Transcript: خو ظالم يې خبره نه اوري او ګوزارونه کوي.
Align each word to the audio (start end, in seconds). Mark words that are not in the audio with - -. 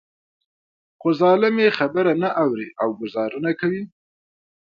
خو 0.99 1.07
ظالم 1.21 1.55
يې 1.63 1.69
خبره 1.79 2.11
نه 2.21 2.29
اوري 2.43 2.67
او 2.81 2.89
ګوزارونه 2.99 3.51
کوي. 3.59 3.83